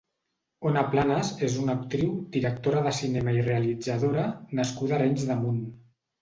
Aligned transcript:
Ona 0.69 0.83
Planas 0.93 1.27
és 1.47 1.57
una 1.63 1.75
actriu, 1.79 2.15
directora 2.37 2.81
de 2.87 2.95
cinema 3.01 3.35
i 3.41 3.45
realitzadora, 3.49 4.25
nascuda 4.63 4.97
a 4.99 5.01
Arenys 5.03 5.29
de 5.31 5.39
Munt. 5.45 5.63